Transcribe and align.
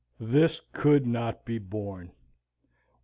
This 0.19 0.61
could 0.73 1.05
not 1.05 1.45
be 1.45 1.59
borne. 1.59 2.11